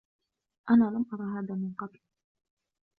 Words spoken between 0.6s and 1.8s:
أنا لم أر هذا من